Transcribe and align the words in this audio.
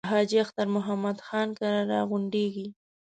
د 0.05 0.07
حاجي 0.11 0.37
اختر 0.45 0.67
محمد 0.75 1.17
خان 1.27 1.47
کره 1.59 1.81
را 1.91 2.01
غونډېږي. 2.09 2.67